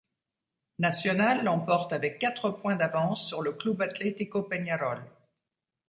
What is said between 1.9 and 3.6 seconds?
avec quatre points d’avance sur le